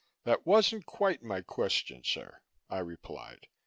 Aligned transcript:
"That 0.23 0.47
wasn't 0.47 0.87
quite 0.87 1.21
my 1.21 1.41
question, 1.41 2.03
sir," 2.03 2.41
I 2.71 2.79
replied. 2.79 3.45